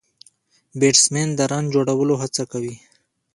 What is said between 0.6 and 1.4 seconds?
بيټسمېن د